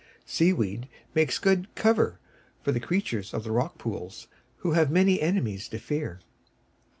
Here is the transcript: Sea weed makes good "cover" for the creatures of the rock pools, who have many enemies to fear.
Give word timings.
Sea 0.25 0.51
weed 0.51 0.89
makes 1.13 1.37
good 1.37 1.67
"cover" 1.75 2.19
for 2.63 2.71
the 2.71 2.79
creatures 2.79 3.35
of 3.35 3.43
the 3.43 3.51
rock 3.51 3.77
pools, 3.77 4.27
who 4.65 4.71
have 4.71 4.89
many 4.89 5.21
enemies 5.21 5.67
to 5.69 5.77
fear. 5.77 6.21